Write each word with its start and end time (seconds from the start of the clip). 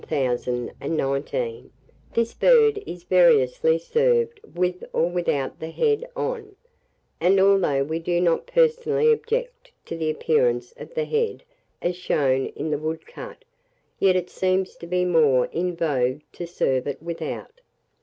1019, 0.03 1.69
this 2.15 2.33
bird 2.33 2.79
is 2.87 3.03
variously 3.03 3.77
served 3.77 4.39
with 4.55 4.83
or 4.93 5.07
without 5.07 5.59
the 5.59 5.69
head 5.69 6.03
on; 6.15 6.55
and 7.19 7.39
although 7.39 7.83
we 7.83 7.99
do 7.99 8.19
not 8.19 8.47
personally 8.47 9.11
object 9.13 9.71
to 9.85 9.95
the 9.95 10.09
appearance 10.09 10.73
of 10.77 10.91
the 10.95 11.05
head 11.05 11.43
as 11.83 11.95
shown 11.95 12.47
in 12.55 12.71
the 12.71 12.79
woodcut, 12.79 13.45
yet 13.99 14.15
it 14.15 14.31
seems 14.31 14.75
to 14.75 14.87
be 14.87 15.05
more 15.05 15.45
in 15.51 15.75
vogue 15.75 16.21
to 16.33 16.47
serve 16.47 16.87
it 16.87 16.99
without. 16.99 17.61